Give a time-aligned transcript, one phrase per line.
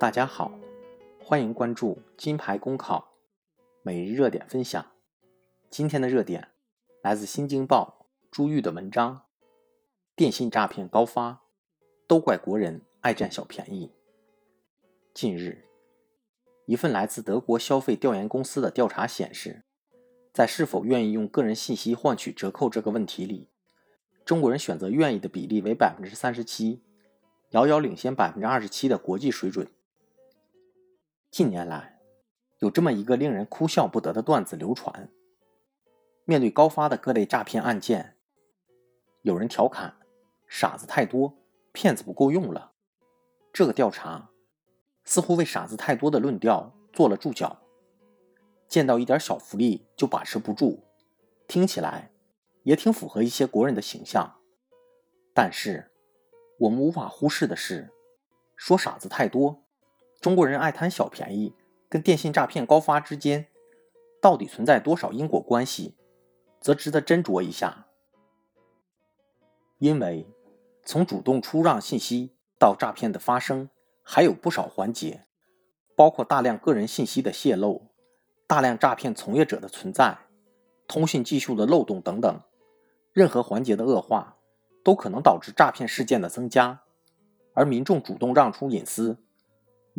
[0.00, 0.50] 大家好，
[1.22, 3.18] 欢迎关注金牌公考
[3.82, 4.92] 每日热点分享。
[5.68, 6.48] 今天的热点
[7.02, 9.26] 来自《新京报》朱玉的文章：
[10.16, 11.42] 电信诈骗高发，
[12.06, 13.92] 都怪国人爱占小便宜。
[15.12, 15.66] 近日，
[16.64, 19.64] 一份来自德国消费调研公司的调查显示，
[20.32, 23.50] 在是否愿意用个人信息换取折扣这个问题里，
[24.24, 26.82] 中国人选择愿意的比例为百分之三十七，
[27.50, 29.70] 遥遥领先百分之二十七的国际水准。
[31.30, 32.00] 近年来，
[32.58, 35.08] 有这么一个令人哭笑不得的段子流传：
[36.24, 38.16] 面对高发的各类诈骗案件，
[39.22, 39.94] 有人调侃
[40.50, 41.38] “傻子太多，
[41.70, 42.72] 骗子不够用了”。
[43.54, 44.30] 这个调查
[45.04, 47.62] 似乎为“傻子太多”的论调做了注脚。
[48.66, 50.82] 见到一点小福利就把持不住，
[51.46, 52.10] 听起来
[52.64, 54.40] 也挺符合一些国人的形象。
[55.32, 55.92] 但是，
[56.58, 57.92] 我们无法忽视的是，
[58.56, 59.62] 说傻子太多。
[60.20, 61.54] 中国人爱贪小便宜，
[61.88, 63.46] 跟电信诈骗高发之间
[64.20, 65.94] 到底存在多少因果关系，
[66.60, 67.86] 则值得斟酌一下。
[69.78, 70.26] 因为
[70.84, 73.70] 从主动出让信息到诈骗的发生，
[74.02, 75.24] 还有不少环节，
[75.96, 77.86] 包括大量个人信息的泄露、
[78.46, 80.18] 大量诈骗从业者的存在、
[80.86, 82.40] 通信技术的漏洞等等，
[83.14, 84.36] 任何环节的恶化，
[84.84, 86.82] 都可能导致诈骗事件的增加，
[87.54, 89.16] 而民众主动让出隐私。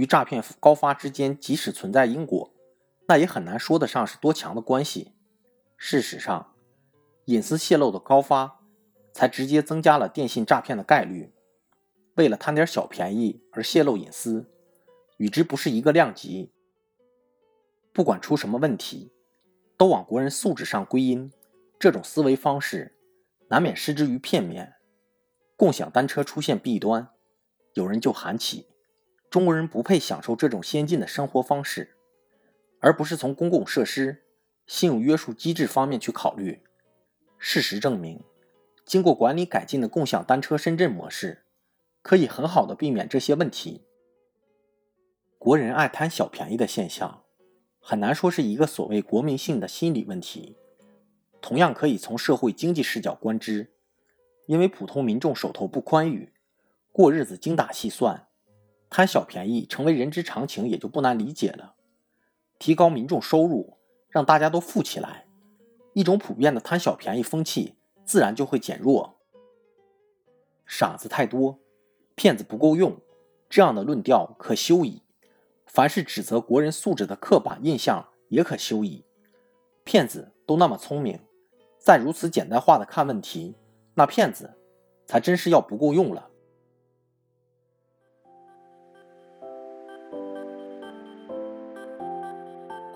[0.00, 2.50] 与诈骗高发之间，即使存在因果，
[3.06, 5.12] 那也很难说得上是多强的关系。
[5.76, 6.54] 事实上，
[7.26, 8.62] 隐私泄露的高发，
[9.12, 11.34] 才直接增加了电信诈骗的概率。
[12.14, 14.50] 为了贪点小便宜而泄露隐私，
[15.18, 16.50] 与之不是一个量级。
[17.92, 19.12] 不管出什么问题，
[19.76, 21.30] 都往国人素质上归因，
[21.78, 22.96] 这种思维方式
[23.50, 24.76] 难免失之于片面。
[25.58, 27.10] 共享单车出现弊端，
[27.74, 28.66] 有人就喊起。
[29.30, 31.94] 中国人不配享受这种先进的生活方式，
[32.80, 34.24] 而不是从公共设施、
[34.66, 36.60] 信用约束机制方面去考虑。
[37.38, 38.24] 事实证明，
[38.84, 41.44] 经过管理改进的共享单车深圳模式，
[42.02, 43.84] 可以很好的避免这些问题。
[45.38, 47.22] 国人爱贪小便宜的现象，
[47.78, 50.56] 很难说是一个所谓国民性的心理问题，
[51.40, 53.70] 同样可以从社会经济视角观之。
[54.46, 56.32] 因为普通民众手头不宽裕，
[56.90, 58.26] 过日子精打细算。
[58.90, 61.74] 贪小便宜成为人之常情，也就不难理解了。
[62.58, 63.78] 提高民众收入，
[64.08, 65.26] 让大家都富起来，
[65.94, 69.16] 一种普遍的贪小便宜风气自然就会减弱。
[70.66, 71.58] 傻子太多，
[72.16, 73.00] 骗子不够用，
[73.48, 75.02] 这样的论调可休矣。
[75.66, 79.04] 凡是指责国人素质的刻板印象也可休矣。
[79.84, 81.20] 骗子都那么聪明，
[81.78, 83.54] 再如此简单化的看问题，
[83.94, 84.58] 那骗子
[85.06, 86.29] 才真是要不够用了。